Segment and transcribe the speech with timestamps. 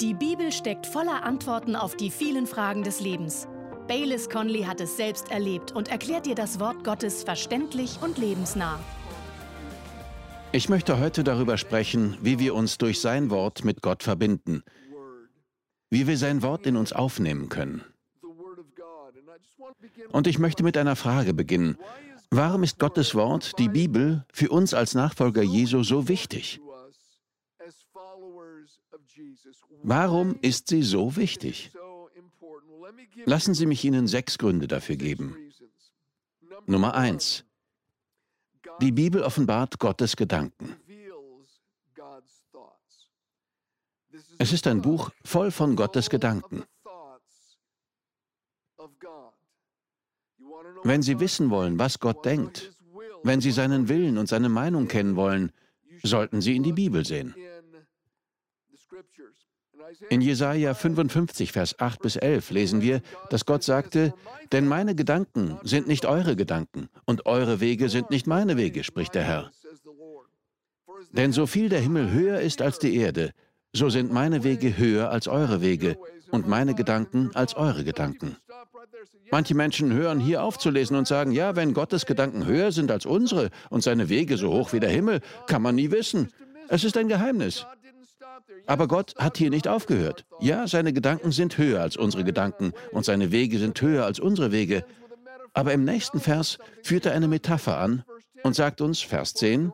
[0.00, 3.48] Die Bibel steckt voller Antworten auf die vielen Fragen des Lebens.
[3.88, 8.78] Baylis Conley hat es selbst erlebt und erklärt dir das Wort Gottes verständlich und lebensnah.
[10.52, 14.62] Ich möchte heute darüber sprechen, wie wir uns durch sein Wort mit Gott verbinden,
[15.88, 17.82] wie wir sein Wort in uns aufnehmen können.
[20.12, 21.78] Und ich möchte mit einer Frage beginnen.
[22.30, 26.60] Warum ist Gottes Wort, die Bibel, für uns als Nachfolger Jesu so wichtig?
[29.82, 31.72] Warum ist sie so wichtig?
[33.24, 35.36] Lassen Sie mich Ihnen sechs Gründe dafür geben.
[36.66, 37.44] Nummer eins:
[38.80, 40.76] Die Bibel offenbart Gottes Gedanken.
[44.38, 46.64] Es ist ein Buch voll von Gottes Gedanken.
[50.84, 52.72] Wenn Sie wissen wollen, was Gott denkt,
[53.22, 55.52] wenn Sie seinen Willen und seine Meinung kennen wollen,
[56.02, 57.34] sollten Sie in die Bibel sehen.
[60.08, 64.14] In Jesaja 55, Vers 8 bis 11 lesen wir, dass Gott sagte:
[64.52, 69.14] Denn meine Gedanken sind nicht eure Gedanken und eure Wege sind nicht meine Wege, spricht
[69.14, 69.50] der Herr.
[71.12, 73.32] Denn so viel der Himmel höher ist als die Erde,
[73.72, 75.98] so sind meine Wege höher als eure Wege
[76.30, 78.36] und meine Gedanken als eure Gedanken.
[79.30, 82.90] Manche Menschen hören hier auf zu lesen und sagen, ja, wenn Gottes Gedanken höher sind
[82.90, 86.30] als unsere und seine Wege so hoch wie der Himmel, kann man nie wissen.
[86.68, 87.66] Es ist ein Geheimnis.
[88.66, 90.24] Aber Gott hat hier nicht aufgehört.
[90.40, 94.52] Ja, seine Gedanken sind höher als unsere Gedanken und seine Wege sind höher als unsere
[94.52, 94.84] Wege.
[95.52, 98.04] Aber im nächsten Vers führt er eine Metapher an
[98.42, 99.72] und sagt uns, Vers 10,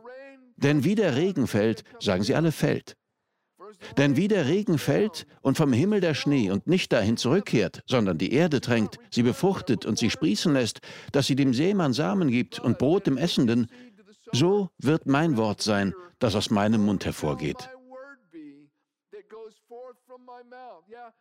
[0.57, 2.95] denn wie der Regen fällt, sagen sie alle fällt.
[3.97, 8.17] Denn wie der Regen fällt und vom Himmel der Schnee und nicht dahin zurückkehrt, sondern
[8.17, 10.79] die Erde tränkt, sie befruchtet und sie sprießen lässt,
[11.11, 13.67] dass sie dem Seemann Samen gibt und Brot dem Essenden,
[14.31, 17.69] so wird mein Wort sein, das aus meinem Mund hervorgeht.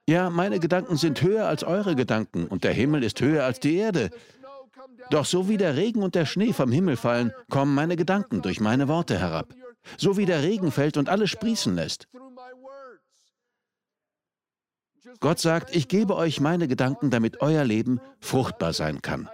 [0.09, 3.77] Ja, meine Gedanken sind höher als eure Gedanken und der Himmel ist höher als die
[3.77, 4.11] Erde.
[5.11, 8.61] Doch so wie der Regen und der Schnee vom Himmel fallen, kommen meine Gedanken durch
[8.61, 9.55] meine Worte herab.
[9.97, 12.09] So wie der Regen fällt und alles sprießen lässt.
[15.21, 19.29] Gott sagt, ich gebe euch meine Gedanken, damit euer Leben fruchtbar sein kann.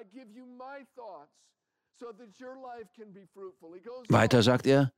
[4.08, 4.92] Weiter sagt er,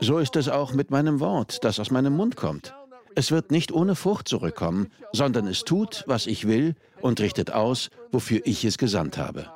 [0.00, 2.74] so ist es auch mit meinem Wort, das aus meinem Mund kommt.
[3.14, 7.90] Es wird nicht ohne Frucht zurückkommen, sondern es tut, was ich will und richtet aus,
[8.12, 9.50] wofür ich es gesandt habe.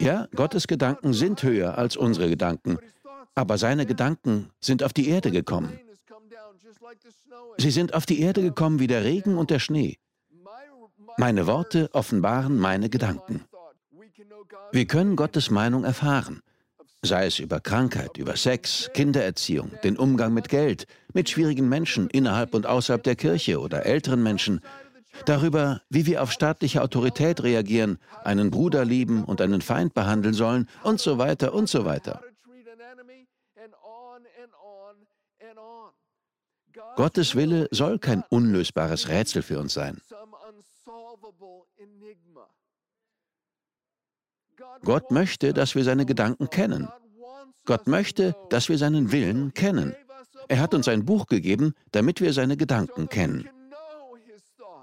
[0.00, 2.78] Ja, Gottes Gedanken sind höher als unsere Gedanken,
[3.34, 5.78] aber seine Gedanken sind auf die Erde gekommen.
[7.58, 9.98] Sie sind auf die Erde gekommen wie der Regen und der Schnee.
[11.16, 13.44] Meine Worte offenbaren meine Gedanken.
[14.72, 16.42] Wir können Gottes Meinung erfahren
[17.04, 22.54] sei es über Krankheit, über Sex, Kindererziehung, den Umgang mit Geld, mit schwierigen Menschen innerhalb
[22.54, 24.60] und außerhalb der Kirche oder älteren Menschen,
[25.26, 30.68] darüber, wie wir auf staatliche Autorität reagieren, einen Bruder lieben und einen Feind behandeln sollen
[30.82, 32.20] und so weiter und so weiter.
[36.96, 40.00] Gottes Wille soll kein unlösbares Rätsel für uns sein.
[44.84, 46.88] Gott möchte, dass wir seine Gedanken kennen.
[47.64, 49.94] Gott möchte, dass wir seinen Willen kennen.
[50.48, 53.48] Er hat uns ein Buch gegeben, damit wir seine Gedanken kennen.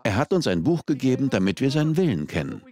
[0.04, 2.64] Er hat uns ein Buch gegeben, damit wir seinen Willen kennen.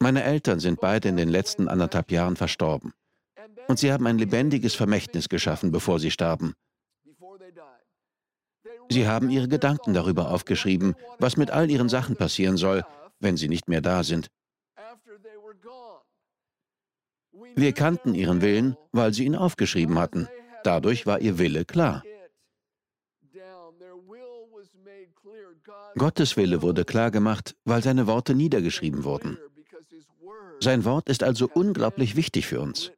[0.00, 2.94] Meine Eltern sind beide in den letzten anderthalb Jahren verstorben.
[3.66, 6.54] Und sie haben ein lebendiges Vermächtnis geschaffen, bevor sie starben.
[8.90, 12.84] Sie haben ihre Gedanken darüber aufgeschrieben, was mit all ihren Sachen passieren soll,
[13.20, 14.28] wenn sie nicht mehr da sind.
[17.54, 20.28] Wir kannten ihren Willen, weil sie ihn aufgeschrieben hatten.
[20.64, 22.02] Dadurch war ihr Wille klar.
[25.96, 29.38] Gottes Wille wurde klar gemacht, weil seine Worte niedergeschrieben wurden.
[30.60, 32.92] Sein Wort ist also unglaublich wichtig für uns.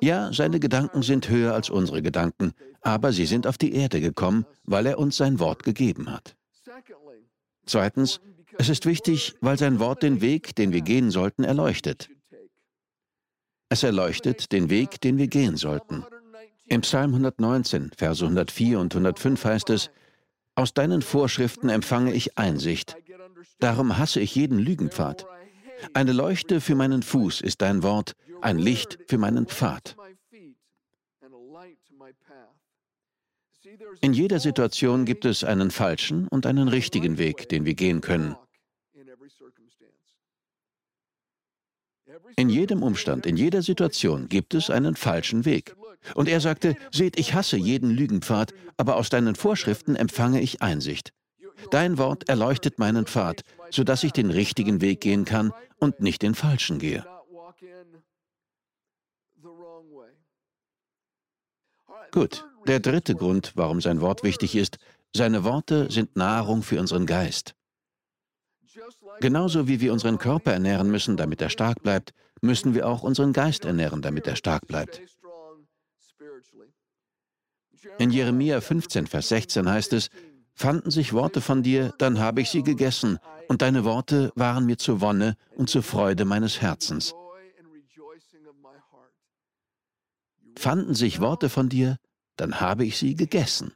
[0.00, 4.46] Ja, seine Gedanken sind höher als unsere Gedanken, aber sie sind auf die Erde gekommen,
[4.64, 6.36] weil er uns sein Wort gegeben hat.
[7.64, 8.20] Zweitens,
[8.58, 12.08] es ist wichtig, weil sein Wort den Weg, den wir gehen sollten, erleuchtet.
[13.68, 16.04] Es erleuchtet den Weg, den wir gehen sollten.
[16.68, 19.90] Im Psalm 119, Verse 104 und 105 heißt es,
[20.54, 22.96] Aus deinen Vorschriften empfange ich Einsicht,
[23.58, 25.26] darum hasse ich jeden Lügenpfad.
[25.94, 29.96] Eine Leuchte für meinen Fuß ist dein Wort, ein Licht für meinen Pfad.
[34.00, 38.36] In jeder Situation gibt es einen falschen und einen richtigen Weg, den wir gehen können.
[42.36, 45.74] In jedem Umstand, in jeder Situation gibt es einen falschen Weg.
[46.14, 51.12] Und er sagte, seht, ich hasse jeden Lügenpfad, aber aus deinen Vorschriften empfange ich Einsicht.
[51.70, 56.34] Dein Wort erleuchtet meinen Pfad, sodass ich den richtigen Weg gehen kann und nicht den
[56.34, 57.04] falschen gehe.
[62.12, 64.78] Gut, der dritte Grund, warum sein Wort wichtig ist,
[65.14, 67.54] seine Worte sind Nahrung für unseren Geist.
[69.20, 72.12] Genauso wie wir unseren Körper ernähren müssen, damit er stark bleibt,
[72.42, 75.00] müssen wir auch unseren Geist ernähren, damit er stark bleibt.
[77.98, 80.10] In Jeremia 15, Vers 16 heißt es,
[80.58, 84.78] Fanden sich Worte von dir, dann habe ich sie gegessen, und deine Worte waren mir
[84.78, 87.14] zur Wonne und zur Freude meines Herzens.
[90.56, 91.98] Fanden sich Worte von dir,
[92.36, 93.72] dann habe ich sie gegessen.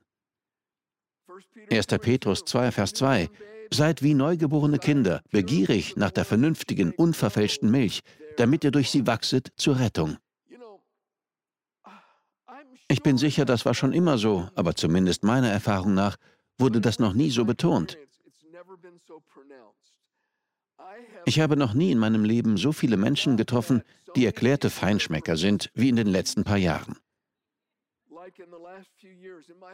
[1.70, 1.86] 1.
[1.86, 3.28] Petrus 2, Vers 2
[3.72, 8.00] Seid wie neugeborene Kinder, begierig nach der vernünftigen, unverfälschten Milch,
[8.38, 10.16] damit ihr durch sie wachset zur Rettung.
[12.88, 16.16] Ich bin sicher, das war schon immer so, aber zumindest meiner Erfahrung nach
[16.60, 17.98] wurde das noch nie so betont.
[21.24, 23.82] Ich habe noch nie in meinem Leben so viele Menschen getroffen,
[24.16, 26.96] die erklärte Feinschmecker sind, wie in den letzten paar Jahren.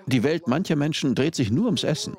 [0.06, 2.16] Die Welt mancher Menschen dreht sich nur ums Essen.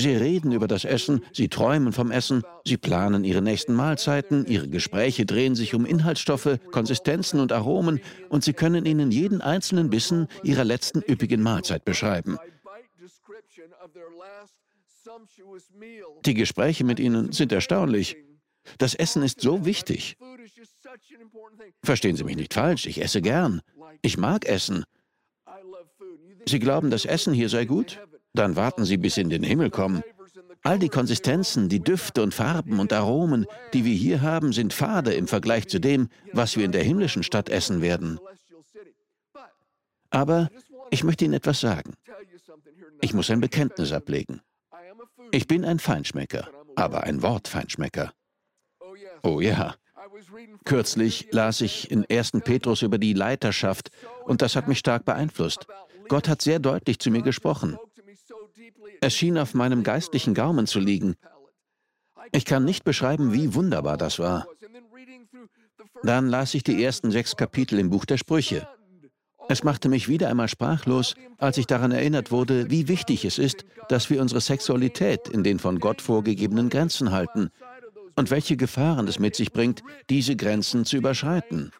[0.00, 4.66] Sie reden über das Essen, sie träumen vom Essen, sie planen ihre nächsten Mahlzeiten, ihre
[4.66, 8.00] Gespräche drehen sich um Inhaltsstoffe, Konsistenzen und Aromen
[8.30, 12.38] und sie können ihnen jeden einzelnen Bissen ihrer letzten üppigen Mahlzeit beschreiben.
[16.24, 18.16] Die Gespräche mit ihnen sind erstaunlich.
[18.78, 20.16] Das Essen ist so wichtig.
[21.84, 23.60] Verstehen Sie mich nicht falsch, ich esse gern.
[24.00, 24.84] Ich mag Essen.
[26.46, 27.98] Sie glauben, das Essen hier sei gut?
[28.34, 30.02] Dann warten Sie, bis Sie in den Himmel kommen.
[30.62, 35.14] All die Konsistenzen, die Düfte und Farben und Aromen, die wir hier haben, sind fade
[35.14, 38.20] im Vergleich zu dem, was wir in der himmlischen Stadt essen werden.
[40.10, 40.50] Aber
[40.90, 41.94] ich möchte Ihnen etwas sagen.
[43.00, 44.42] Ich muss ein Bekenntnis ablegen.
[45.30, 48.12] Ich bin ein Feinschmecker, aber ein Wortfeinschmecker.
[49.22, 49.76] Oh ja.
[50.64, 52.32] Kürzlich las ich in 1.
[52.44, 53.90] Petrus über die Leiterschaft
[54.24, 55.66] und das hat mich stark beeinflusst.
[56.08, 57.78] Gott hat sehr deutlich zu mir gesprochen.
[59.00, 61.14] Es schien auf meinem geistlichen Gaumen zu liegen.
[62.32, 64.46] Ich kann nicht beschreiben, wie wunderbar das war.
[66.02, 68.68] Dann las ich die ersten sechs Kapitel im Buch der Sprüche.
[69.48, 73.64] Es machte mich wieder einmal sprachlos, als ich daran erinnert wurde, wie wichtig es ist,
[73.88, 77.50] dass wir unsere Sexualität in den von Gott vorgegebenen Grenzen halten
[78.16, 81.72] und welche Gefahren es mit sich bringt, diese Grenzen zu überschreiten.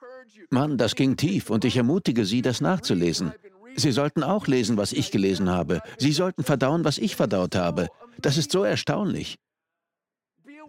[0.50, 3.32] Mann, das ging tief und ich ermutige Sie, das nachzulesen.
[3.76, 5.82] Sie sollten auch lesen, was ich gelesen habe.
[5.98, 7.88] Sie sollten verdauen, was ich verdaut habe.
[8.18, 9.38] Das ist so erstaunlich.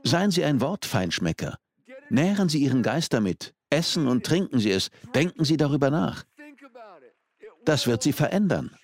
[0.04, 1.58] Seien Sie ein Wortfeinschmecker.
[2.10, 3.54] Nähren Sie Ihren Geist damit.
[3.70, 4.90] Essen und trinken Sie es.
[5.16, 6.26] Denken Sie darüber nach.
[7.66, 8.76] Das wird Sie verändern.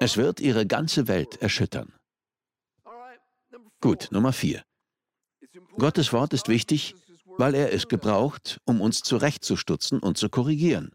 [0.00, 1.92] Es wird Ihre ganze Welt erschüttern.
[3.80, 4.62] Gut, Nummer vier.
[5.76, 6.94] Gottes Wort ist wichtig,
[7.38, 10.90] weil er es gebraucht, um uns zurechtzustutzen und zu korrigieren.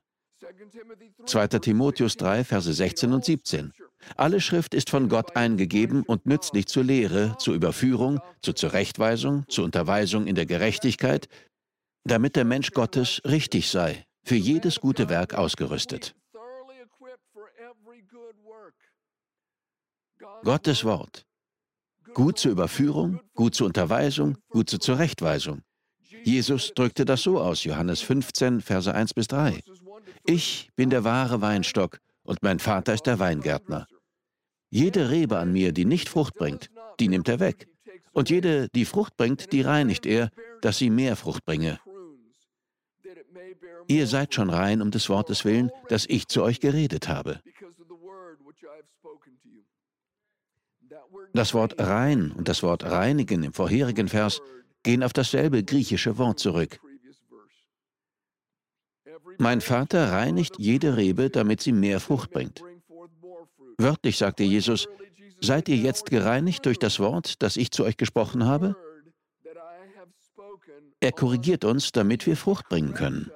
[1.26, 1.48] 2.
[1.48, 3.72] Timotheus 3, Verse 16 und 17.
[4.18, 9.64] Alle Schrift ist von Gott eingegeben und nützlich zur Lehre, zur Überführung, zur Zurechtweisung, zur
[9.64, 11.30] Unterweisung in der Gerechtigkeit,
[12.04, 16.16] damit der Mensch Gottes richtig sei, für jedes gute Werk ausgerüstet.
[20.44, 21.26] Gottes Wort.
[22.14, 25.62] Gut zur Überführung, gut zur Unterweisung, gut zur Zurechtweisung.
[26.24, 29.60] Jesus drückte das so aus, Johannes 15, Verse 1 bis 3.
[30.26, 33.88] Ich bin der wahre Weinstock und mein Vater ist der Weingärtner.
[34.70, 37.68] Jede Rebe an mir, die nicht Frucht bringt, die nimmt er weg.
[38.14, 40.30] Und jede, die Frucht bringt, die reinigt er,
[40.62, 41.80] dass sie mehr Frucht bringe.
[43.88, 47.42] Ihr seid schon rein um des Wortes willen, das ich zu euch geredet habe.
[51.34, 54.42] Das Wort rein und das Wort reinigen im vorherigen Vers
[54.84, 56.80] gehen auf dasselbe griechische Wort zurück.
[59.40, 62.62] Mein Vater reinigt jede Rebe, damit sie mehr Frucht bringt.
[63.78, 64.88] Wörtlich sagte Jesus,
[65.42, 68.76] seid ihr jetzt gereinigt durch das Wort, das ich zu euch gesprochen habe?
[71.00, 73.32] Er korrigiert uns, damit wir Frucht bringen können.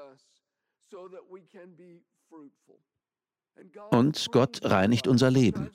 [3.92, 5.70] Und Gott reinigt unser Leben.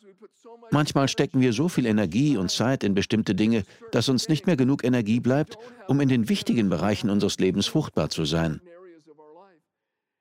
[0.70, 4.56] Manchmal stecken wir so viel Energie und Zeit in bestimmte Dinge, dass uns nicht mehr
[4.56, 8.60] genug Energie bleibt, um in den wichtigen Bereichen unseres Lebens fruchtbar zu sein.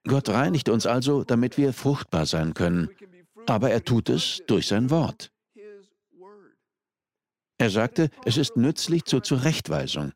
[0.08, 2.90] Gott reinigt uns also, damit wir fruchtbar sein können,
[3.46, 5.32] aber er tut es durch sein Wort.
[7.58, 10.14] Er sagte, es ist nützlich zur Zurechtweisung.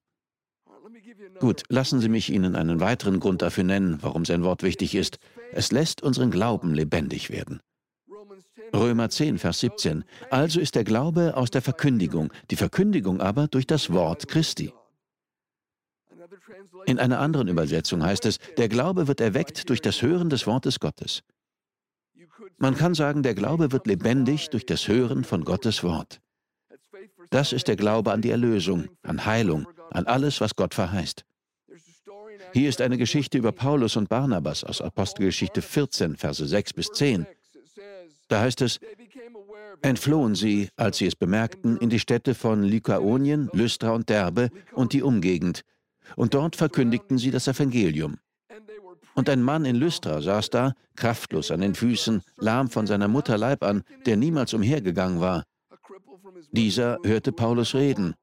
[1.39, 5.19] Gut, lassen Sie mich Ihnen einen weiteren Grund dafür nennen, warum sein Wort wichtig ist.
[5.51, 7.59] Es lässt unseren Glauben lebendig werden.
[8.75, 10.03] Römer 10, Vers 17.
[10.29, 14.73] Also ist der Glaube aus der Verkündigung, die Verkündigung aber durch das Wort Christi.
[16.85, 20.79] In einer anderen Übersetzung heißt es, der Glaube wird erweckt durch das Hören des Wortes
[20.79, 21.23] Gottes.
[22.57, 26.21] Man kann sagen, der Glaube wird lebendig durch das Hören von Gottes Wort.
[27.29, 31.25] Das ist der Glaube an die Erlösung, an Heilung, an alles, was Gott verheißt.
[32.53, 37.25] Hier ist eine Geschichte über Paulus und Barnabas aus Apostelgeschichte 14, Verse 6 bis 10.
[38.27, 38.79] Da heißt es,
[39.81, 44.93] entflohen sie, als sie es bemerkten, in die Städte von Lykaonien, Lystra und Derbe und
[44.93, 45.61] die Umgegend,
[46.15, 48.17] und dort verkündigten sie das Evangelium.
[49.15, 53.37] Und ein Mann in Lystra saß da, kraftlos an den Füßen, lahm von seiner Mutter
[53.37, 55.43] Leib an, der niemals umhergegangen war.
[56.51, 58.15] Dieser hörte Paulus reden.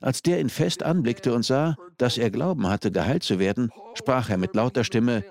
[0.00, 4.28] Als der ihn fest anblickte und sah, dass er Glauben hatte, geheilt zu werden, sprach
[4.28, 5.24] er mit lauter Stimme,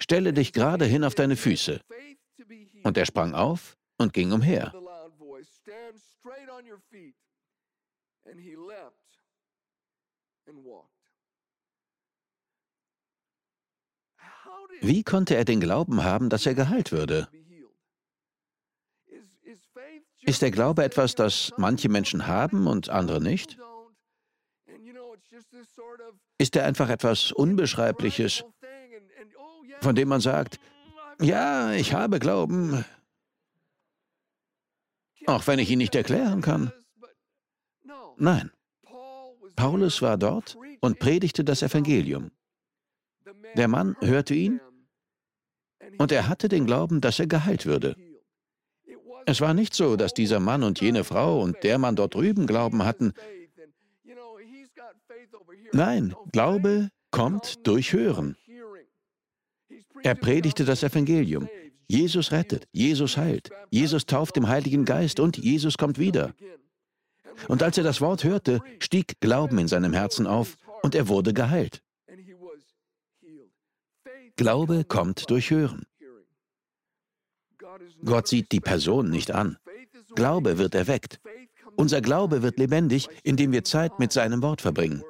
[0.00, 1.80] Stelle dich gerade hin auf deine Füße.
[2.82, 4.72] Und er sprang auf und ging umher.
[14.80, 17.28] Wie konnte er den Glauben haben, dass er geheilt würde?
[20.22, 23.58] Ist der Glaube etwas, das manche Menschen haben und andere nicht?
[26.38, 28.44] Ist er einfach etwas Unbeschreibliches,
[29.80, 30.58] von dem man sagt,
[31.22, 32.84] ja, ich habe Glauben,
[35.26, 36.72] auch wenn ich ihn nicht erklären kann.
[38.16, 38.50] Nein,
[39.56, 42.30] Paulus war dort und predigte das Evangelium.
[43.56, 44.60] Der Mann hörte ihn
[45.98, 47.96] und er hatte den Glauben, dass er geheilt würde.
[49.26, 52.46] Es war nicht so, dass dieser Mann und jene Frau und der Mann dort drüben
[52.46, 53.12] Glauben hatten.
[55.72, 58.36] Nein, Glaube kommt durch Hören.
[60.02, 61.48] Er predigte das Evangelium.
[61.88, 66.34] Jesus rettet, Jesus heilt, Jesus tauft im Heiligen Geist und Jesus kommt wieder.
[67.48, 71.34] Und als er das Wort hörte, stieg Glauben in seinem Herzen auf und er wurde
[71.34, 71.82] geheilt.
[74.36, 75.84] Glaube kommt durch Hören.
[78.04, 79.58] Gott sieht die Person nicht an.
[80.14, 81.20] Glaube wird erweckt.
[81.76, 85.02] Unser Glaube wird lebendig, indem wir Zeit mit seinem Wort verbringen.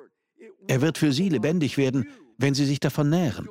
[0.68, 2.08] Er wird für Sie lebendig werden,
[2.38, 3.48] wenn Sie sich davon nähren.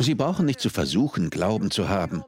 [0.00, 2.24] Sie brauchen nicht zu versuchen, Glauben zu haben.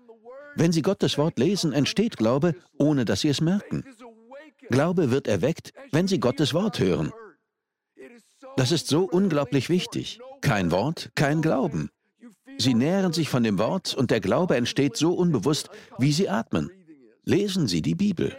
[0.54, 3.84] Wenn Sie Gottes Wort lesen, entsteht Glaube, ohne dass Sie es merken.
[4.68, 7.12] Glaube wird erweckt, wenn Sie Gottes Wort hören.
[8.56, 10.20] Das ist so unglaublich wichtig.
[10.42, 11.90] Kein Wort, kein Glauben.
[12.58, 16.70] Sie nähren sich von dem Wort und der Glaube entsteht so unbewusst, wie Sie atmen.
[17.24, 18.36] Lesen Sie die Bibel.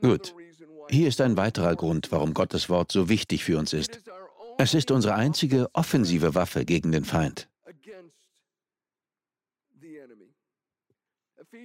[0.00, 0.34] Gut,
[0.88, 4.00] hier ist ein weiterer Grund, warum Gottes Wort so wichtig für uns ist.
[4.58, 7.48] Es ist unsere einzige offensive Waffe gegen den Feind.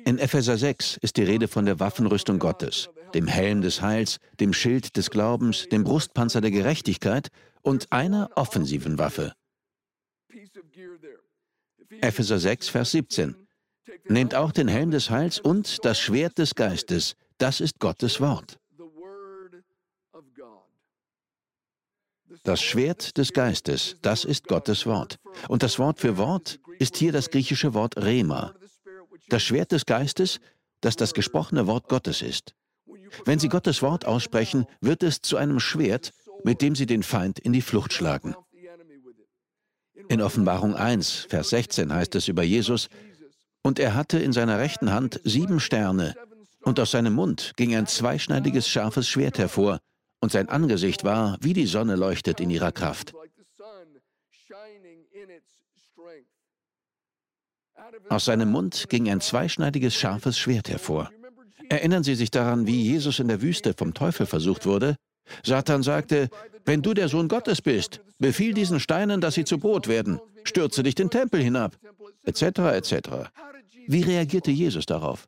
[0.06, 4.54] In Epheser 6 ist die Rede von der Waffenrüstung Gottes, dem Helm des Heils, dem
[4.54, 7.30] Schild des Glaubens, dem Brustpanzer der Gerechtigkeit
[7.62, 9.34] und einer offensiven Waffe.
[12.02, 13.36] Epheser 6, Vers 17.
[14.06, 18.60] Nehmt auch den Helm des Heils und das Schwert des Geistes, das ist Gottes Wort.
[22.44, 25.18] Das Schwert des Geistes, das ist Gottes Wort.
[25.48, 28.54] Und das Wort für Wort ist hier das griechische Wort Rema.
[29.30, 30.40] Das Schwert des Geistes,
[30.82, 32.54] das das gesprochene Wort Gottes ist.
[33.26, 37.40] Wenn Sie Gottes Wort aussprechen, wird es zu einem Schwert, mit dem Sie den Feind
[37.40, 38.36] in die Flucht schlagen.
[40.10, 42.90] In Offenbarung 1, Vers 16 heißt es über Jesus,
[43.64, 46.16] und er hatte in seiner rechten Hand sieben Sterne,
[46.62, 49.80] und aus seinem Mund ging ein zweischneidiges scharfes Schwert hervor,
[50.20, 53.14] und sein Angesicht war, wie die Sonne leuchtet in ihrer Kraft.
[58.10, 61.12] Aus seinem Mund ging ein zweischneidiges scharfes Schwert hervor.
[61.70, 64.96] Erinnern Sie sich daran, wie Jesus in der Wüste vom Teufel versucht wurde?
[65.44, 66.30] Satan sagte,
[66.66, 70.84] wenn du der Sohn Gottes bist, befiehl diesen Steinen, dass sie zu Brot werden, stürze
[70.84, 71.78] dich den Tempel hinab,
[72.24, 72.42] etc.
[72.74, 73.10] etc.
[73.88, 75.28] Wie reagierte Jesus darauf?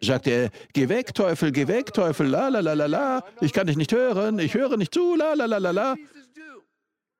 [0.00, 3.66] Sagte er, geh weg, Teufel, geh weg, Teufel, la la la la la, ich kann
[3.66, 5.96] dich nicht hören, ich höre nicht zu, la la la la la.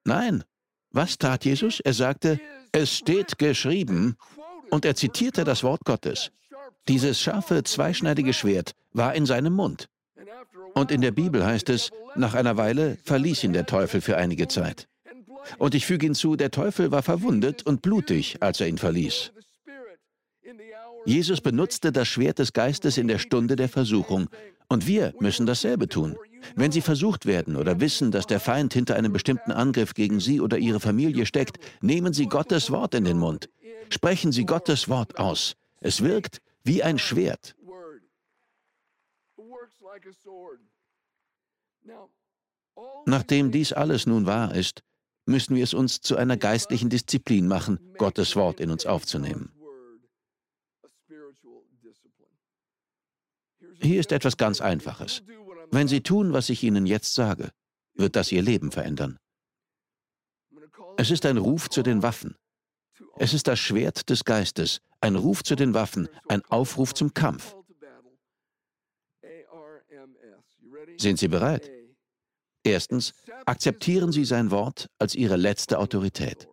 [0.04, 0.44] Nein.
[0.90, 1.80] Was tat Jesus?
[1.80, 2.40] Er sagte,
[2.72, 4.16] es steht geschrieben,
[4.70, 6.30] und er zitierte das Wort Gottes.
[6.88, 9.88] Dieses scharfe, zweischneidige Schwert war in seinem Mund.
[10.74, 14.48] Und in der Bibel heißt es, nach einer Weile verließ ihn der Teufel für einige
[14.48, 14.88] Zeit.
[15.58, 19.32] Und ich füge hinzu, der Teufel war verwundet und blutig, als er ihn verließ.
[21.08, 24.28] Jesus benutzte das Schwert des Geistes in der Stunde der Versuchung.
[24.68, 26.18] Und wir müssen dasselbe tun.
[26.54, 30.38] Wenn Sie versucht werden oder wissen, dass der Feind hinter einem bestimmten Angriff gegen Sie
[30.38, 33.48] oder Ihre Familie steckt, nehmen Sie Gottes Wort in den Mund.
[33.88, 35.56] Sprechen Sie Gottes Wort aus.
[35.80, 37.56] Es wirkt wie ein Schwert.
[43.06, 44.82] Nachdem dies alles nun wahr ist,
[45.24, 49.57] müssen wir es uns zu einer geistlichen Disziplin machen, Gottes Wort in uns aufzunehmen.
[53.80, 55.22] Hier ist etwas ganz Einfaches.
[55.70, 57.50] Wenn Sie tun, was ich Ihnen jetzt sage,
[57.94, 59.18] wird das Ihr Leben verändern.
[60.96, 62.36] Es ist ein Ruf zu den Waffen.
[63.16, 67.54] Es ist das Schwert des Geistes, ein Ruf zu den Waffen, ein Aufruf zum Kampf.
[70.96, 71.70] Sind Sie bereit?
[72.64, 73.14] Erstens,
[73.46, 76.48] akzeptieren Sie sein Wort als Ihre letzte Autorität.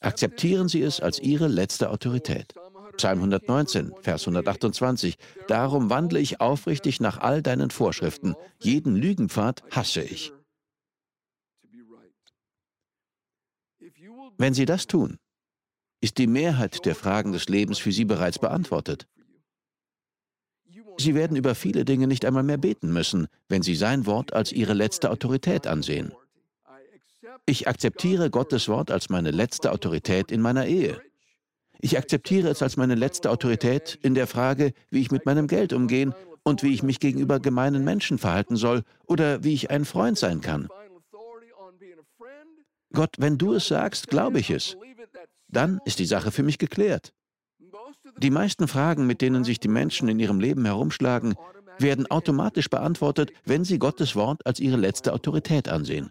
[0.00, 2.54] Akzeptieren Sie es als Ihre letzte Autorität.
[2.98, 5.16] Psalm 119, Vers 128.
[5.46, 8.34] Darum wandle ich aufrichtig nach all deinen Vorschriften.
[8.58, 10.32] Jeden Lügenpfad hasse ich.
[14.36, 15.18] Wenn Sie das tun,
[16.00, 19.06] ist die Mehrheit der Fragen des Lebens für Sie bereits beantwortet.
[20.96, 24.50] Sie werden über viele Dinge nicht einmal mehr beten müssen, wenn Sie sein Wort als
[24.50, 26.12] Ihre letzte Autorität ansehen.
[27.46, 31.00] Ich akzeptiere Gottes Wort als meine letzte Autorität in meiner Ehe.
[31.80, 35.72] Ich akzeptiere es als meine letzte Autorität in der Frage, wie ich mit meinem Geld
[35.72, 40.18] umgehen und wie ich mich gegenüber gemeinen Menschen verhalten soll oder wie ich ein Freund
[40.18, 40.68] sein kann.
[42.92, 44.76] Gott, wenn du es sagst, glaube ich es.
[45.46, 47.12] Dann ist die Sache für mich geklärt.
[48.18, 51.34] Die meisten Fragen, mit denen sich die Menschen in ihrem Leben herumschlagen,
[51.78, 56.10] werden automatisch beantwortet, wenn sie Gottes Wort als ihre letzte Autorität ansehen.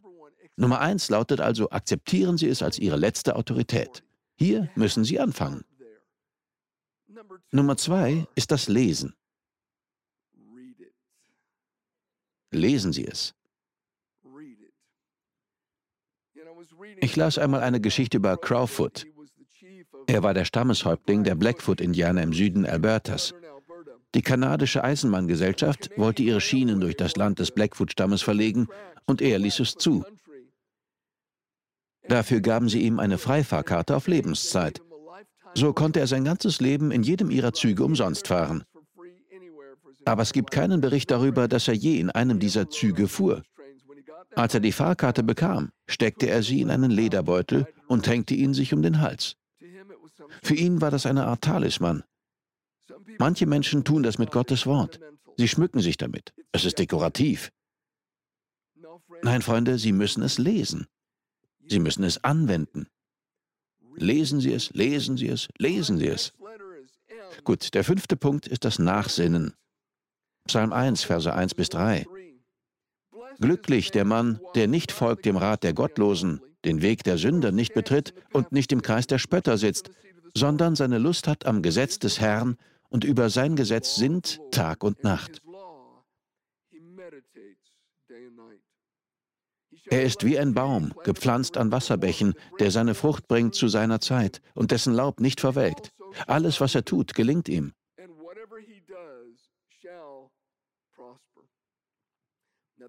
[0.56, 4.04] Nummer eins lautet also, akzeptieren Sie es als Ihre letzte Autorität.
[4.38, 5.66] Hier müssen Sie anfangen.
[7.52, 9.16] Nummer zwei ist das Lesen.
[12.52, 13.34] Lesen Sie es.
[17.00, 19.06] Ich las einmal eine Geschichte über Crowfoot.
[20.08, 23.34] Er war der Stammeshäuptling der Blackfoot-Indianer im Süden Albertas.
[24.16, 28.68] Die kanadische Eisenbahngesellschaft wollte ihre Schienen durch das Land des Blackfoot-Stammes verlegen
[29.06, 30.06] und er ließ es zu.
[32.08, 34.82] Dafür gaben sie ihm eine Freifahrkarte auf Lebenszeit.
[35.54, 38.64] So konnte er sein ganzes Leben in jedem ihrer Züge umsonst fahren.
[40.06, 43.44] Aber es gibt keinen Bericht darüber, dass er je in einem dieser Züge fuhr.
[44.36, 48.74] Als er die Fahrkarte bekam, steckte er sie in einen Lederbeutel und hängte ihn sich
[48.74, 49.36] um den Hals.
[50.44, 52.04] Für ihn war das eine Art Talisman.
[53.18, 55.00] Manche Menschen tun das mit Gottes Wort.
[55.38, 56.34] Sie schmücken sich damit.
[56.52, 57.52] Es ist dekorativ.
[59.24, 60.88] Nein, Freunde, Sie müssen es lesen.
[61.68, 62.88] Sie müssen es anwenden.
[63.96, 66.34] Lesen Sie es, lesen Sie es, lesen Sie es.
[67.44, 69.54] Gut, der fünfte Punkt ist das Nachsinnen.
[70.48, 72.06] Psalm 1, Verse 1 bis 3.
[73.40, 77.74] Glücklich der Mann, der nicht folgt dem Rat der Gottlosen, den Weg der Sünder nicht
[77.74, 79.92] betritt und nicht im Kreis der Spötter sitzt,
[80.34, 82.58] sondern seine Lust hat am Gesetz des Herrn
[82.90, 85.42] und über sein Gesetz sinnt Tag und Nacht.
[89.90, 94.42] Er ist wie ein Baum, gepflanzt an Wasserbächen, der seine Frucht bringt zu seiner Zeit
[94.54, 95.92] und dessen Laub nicht verwelkt.
[96.26, 97.74] Alles, was er tut, gelingt ihm.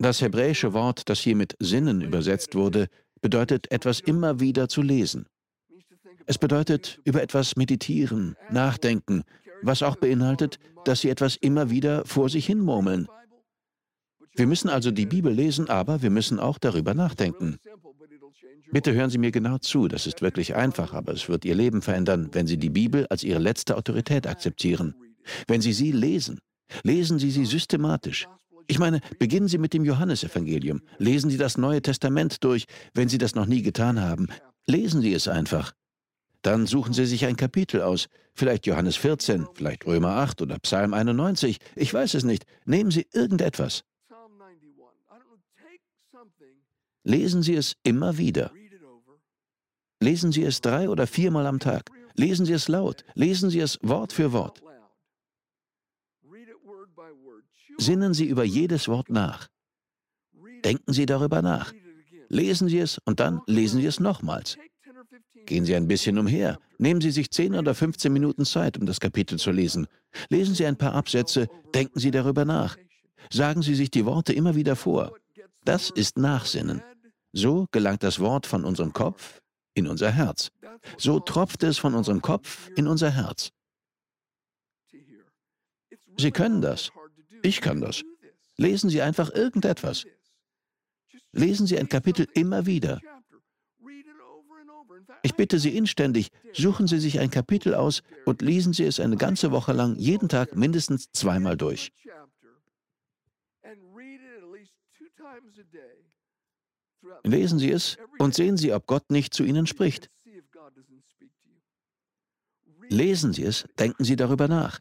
[0.00, 2.88] Das hebräische Wort, das hier mit Sinnen übersetzt wurde,
[3.20, 5.26] bedeutet etwas immer wieder zu lesen.
[6.26, 9.24] Es bedeutet über etwas meditieren, nachdenken,
[9.62, 13.08] was auch beinhaltet, dass sie etwas immer wieder vor sich hin murmeln.
[14.38, 17.58] Wir müssen also die Bibel lesen, aber wir müssen auch darüber nachdenken.
[18.70, 21.82] Bitte hören Sie mir genau zu, das ist wirklich einfach, aber es wird Ihr Leben
[21.82, 24.94] verändern, wenn Sie die Bibel als Ihre letzte Autorität akzeptieren.
[25.48, 26.38] Wenn Sie sie lesen,
[26.84, 28.28] lesen Sie sie systematisch.
[28.68, 30.82] Ich meine, beginnen Sie mit dem Johannesevangelium.
[30.98, 34.28] Lesen Sie das Neue Testament durch, wenn Sie das noch nie getan haben.
[34.68, 35.72] Lesen Sie es einfach.
[36.42, 40.94] Dann suchen Sie sich ein Kapitel aus, vielleicht Johannes 14, vielleicht Römer 8 oder Psalm
[40.94, 42.44] 91, ich weiß es nicht.
[42.66, 43.82] Nehmen Sie irgendetwas.
[47.08, 48.52] Lesen Sie es immer wieder.
[49.98, 51.90] Lesen Sie es drei oder viermal am Tag.
[52.16, 53.02] Lesen Sie es laut.
[53.14, 54.62] Lesen Sie es Wort für Wort.
[57.78, 59.48] Sinnen Sie über jedes Wort nach.
[60.66, 61.72] Denken Sie darüber nach.
[62.28, 64.58] Lesen Sie es und dann lesen Sie es nochmals.
[65.46, 66.58] Gehen Sie ein bisschen umher.
[66.76, 69.86] Nehmen Sie sich 10 oder 15 Minuten Zeit, um das Kapitel zu lesen.
[70.28, 72.76] Lesen Sie ein paar Absätze, denken Sie darüber nach.
[73.30, 75.16] Sagen Sie sich die Worte immer wieder vor.
[75.64, 76.82] Das ist Nachsinnen.
[77.32, 79.40] So gelangt das Wort von unserem Kopf
[79.74, 80.50] in unser Herz.
[80.96, 83.50] So tropft es von unserem Kopf in unser Herz.
[86.16, 86.90] Sie können das.
[87.42, 88.02] Ich kann das.
[88.56, 90.04] Lesen Sie einfach irgendetwas.
[91.32, 93.00] Lesen Sie ein Kapitel immer wieder.
[95.22, 99.16] Ich bitte Sie inständig, suchen Sie sich ein Kapitel aus und lesen Sie es eine
[99.16, 101.92] ganze Woche lang, jeden Tag mindestens zweimal durch.
[107.24, 110.10] Lesen Sie es und sehen Sie, ob Gott nicht zu Ihnen spricht.
[112.88, 114.80] Lesen Sie es, denken Sie darüber nach.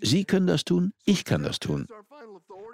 [0.00, 1.86] Sie können das tun, ich kann das tun.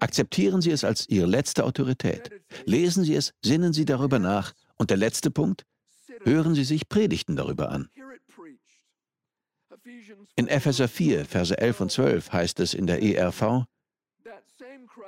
[0.00, 2.31] Akzeptieren Sie es als Ihre letzte Autorität.
[2.64, 4.52] Lesen Sie es, sinnen Sie darüber nach.
[4.76, 5.64] Und der letzte Punkt,
[6.22, 7.90] hören Sie sich Predigten darüber an.
[10.37, 13.66] In Epheser 4, Verse 11 und 12 heißt es in der ERV,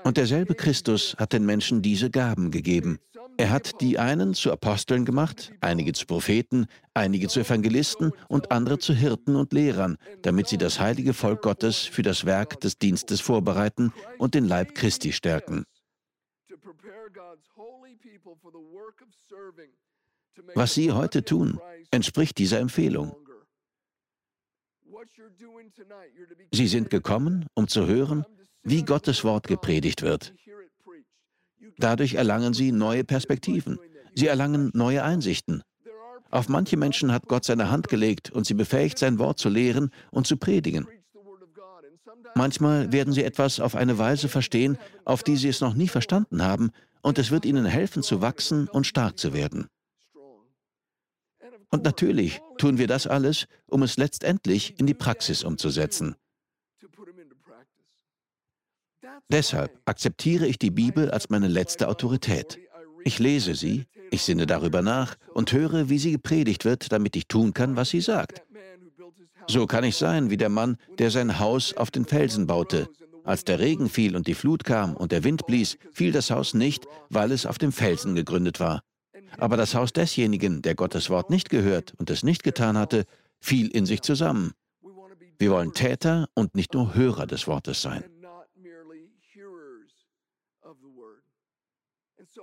[0.05, 2.99] und derselbe Christus hat den Menschen diese Gaben gegeben.
[3.37, 8.79] Er hat die einen zu Aposteln gemacht, einige zu Propheten, einige zu Evangelisten und andere
[8.79, 13.21] zu Hirten und Lehrern, damit sie das heilige Volk Gottes für das Werk des Dienstes
[13.21, 15.65] vorbereiten und den Leib Christi stärken.
[20.55, 23.15] Was Sie heute tun, entspricht dieser Empfehlung.
[26.53, 28.25] Sie sind gekommen, um zu hören,
[28.63, 30.35] wie Gottes Wort gepredigt wird.
[31.79, 33.79] Dadurch erlangen sie neue Perspektiven.
[34.15, 35.63] Sie erlangen neue Einsichten.
[36.31, 39.91] Auf manche Menschen hat Gott seine Hand gelegt und sie befähigt, sein Wort zu lehren
[40.11, 40.87] und zu predigen.
[42.35, 46.43] Manchmal werden sie etwas auf eine Weise verstehen, auf die sie es noch nie verstanden
[46.43, 46.71] haben,
[47.03, 49.69] und es wird ihnen helfen zu wachsen und stark zu werden.
[51.71, 56.17] Und natürlich tun wir das alles, um es letztendlich in die Praxis umzusetzen.
[59.31, 62.59] Deshalb akzeptiere ich die Bibel als meine letzte Autorität.
[63.05, 67.29] Ich lese sie, ich sinne darüber nach und höre, wie sie gepredigt wird, damit ich
[67.29, 68.43] tun kann, was sie sagt.
[69.47, 72.89] So kann ich sein wie der Mann, der sein Haus auf den Felsen baute.
[73.25, 76.55] Als der Regen fiel und die Flut kam und der Wind blies, fiel das Haus
[76.55, 78.83] nicht, weil es auf dem Felsen gegründet war.
[79.39, 83.05] Aber das Haus desjenigen, der Gottes Wort nicht gehört und es nicht getan hatte,
[83.41, 84.53] fiel in sich zusammen.
[85.39, 88.05] Wir wollen Täter und nicht nur Hörer des Wortes sein.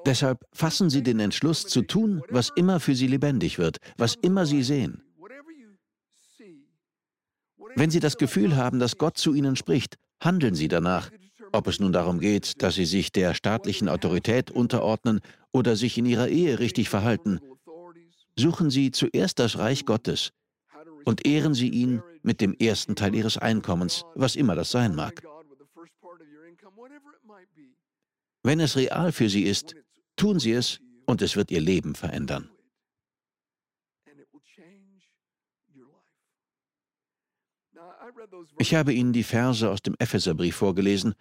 [0.05, 4.45] Deshalb fassen Sie den Entschluss zu tun, was immer für Sie lebendig wird, was immer
[4.45, 5.03] Sie sehen.
[7.75, 11.11] Wenn Sie das Gefühl haben, dass Gott zu Ihnen spricht, handeln Sie danach,
[11.51, 15.19] ob es nun darum geht, dass Sie sich der staatlichen Autorität unterordnen
[15.51, 17.39] oder sich in Ihrer Ehe richtig verhalten.
[18.37, 20.31] Suchen Sie zuerst das Reich Gottes
[21.05, 25.23] und ehren Sie ihn mit dem ersten Teil Ihres Einkommens, was immer das sein mag.
[28.47, 29.75] Wenn es real für Sie ist,
[30.15, 32.49] tun Sie es und es wird Ihr Leben verändern.
[38.57, 41.13] Ich habe Ihnen die Verse aus dem Epheserbrief vorgelesen,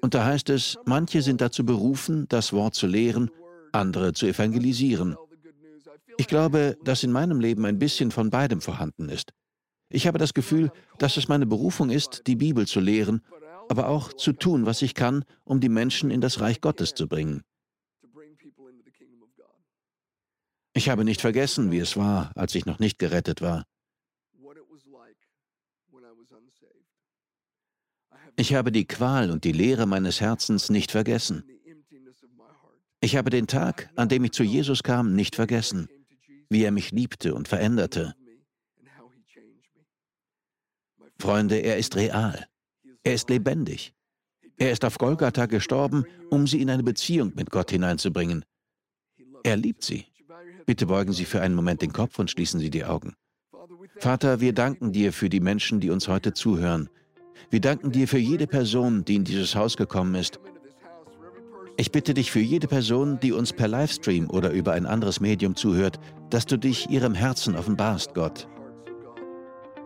[0.00, 3.32] und da heißt es, manche sind dazu berufen, das Wort zu lehren,
[3.72, 5.16] andere zu evangelisieren.
[6.18, 9.32] Ich glaube, dass in meinem Leben ein bisschen von beidem vorhanden ist.
[9.88, 13.22] Ich habe das Gefühl, dass es meine Berufung ist, die Bibel zu lehren
[13.70, 17.06] aber auch zu tun, was ich kann, um die Menschen in das Reich Gottes zu
[17.06, 17.44] bringen.
[20.72, 23.64] Ich habe nicht vergessen, wie es war, als ich noch nicht gerettet war.
[28.36, 31.44] Ich habe die Qual und die Leere meines Herzens nicht vergessen.
[33.00, 35.88] Ich habe den Tag, an dem ich zu Jesus kam, nicht vergessen,
[36.48, 38.16] wie er mich liebte und veränderte.
[41.20, 42.50] Freunde, er ist real.
[43.02, 43.94] Er ist lebendig.
[44.58, 48.44] Er ist auf Golgatha gestorben, um sie in eine Beziehung mit Gott hineinzubringen.
[49.42, 50.04] Er liebt sie.
[50.66, 53.14] Bitte beugen Sie für einen Moment den Kopf und schließen Sie die Augen.
[53.98, 56.88] Vater, wir danken dir für die Menschen, die uns heute zuhören.
[57.50, 60.38] Wir danken dir für jede Person, die in dieses Haus gekommen ist.
[61.76, 65.56] Ich bitte dich für jede Person, die uns per Livestream oder über ein anderes Medium
[65.56, 68.46] zuhört, dass du dich ihrem Herzen offenbarst, Gott.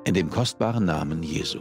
[0.04, 1.60] In dem kostbaren Namen Jesu.